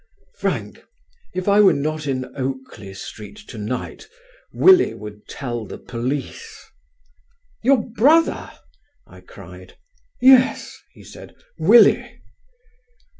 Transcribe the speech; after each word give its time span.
"Frank, 0.33 0.81
if 1.35 1.47
I 1.47 1.59
were 1.61 1.73
not 1.75 2.07
in 2.07 2.25
Oakley 2.35 2.91
Street 2.95 3.35
to 3.49 3.59
night 3.59 4.07
Willie 4.51 4.95
would 4.95 5.27
tell 5.27 5.63
the 5.67 5.77
police." 5.77 6.65
"Your 7.61 7.83
brother?" 7.87 8.51
I 9.05 9.21
cried. 9.21 9.77
"Yes," 10.19 10.75
he 10.91 11.03
said, 11.03 11.35
"Willie." 11.59 12.19